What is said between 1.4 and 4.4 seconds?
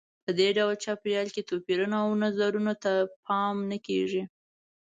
توپیرونو او نظرونو ته پام نه کیږي.